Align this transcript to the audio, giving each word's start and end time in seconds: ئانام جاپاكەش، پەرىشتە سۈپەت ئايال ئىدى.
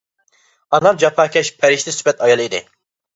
ئانام 0.77 0.95
جاپاكەش، 1.03 1.51
پەرىشتە 1.59 1.93
سۈپەت 1.99 2.25
ئايال 2.29 2.43
ئىدى. 2.47 2.63